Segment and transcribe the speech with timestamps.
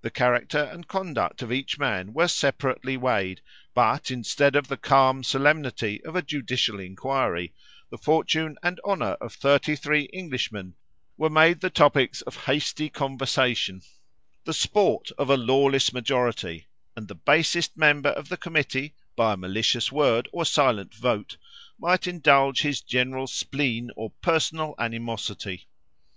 [0.00, 3.40] The character and conduct of each man were separately weighed;
[3.74, 7.54] but, instead of the calm solemnity of a judicial inquiry,
[7.88, 10.74] the fortune and honour of thirty three Englishmen
[11.16, 13.82] were made the topics of hasty conversation,
[14.44, 16.66] the sport of a lawless majority;
[16.96, 21.36] and the basest member of the committee, by a malicious word or a silent vote,
[21.78, 25.68] might indulge his general spleen or personal animosity.